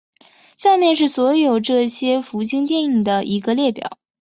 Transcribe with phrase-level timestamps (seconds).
[0.57, 3.99] 下面是所有这些福星电影的一个列表。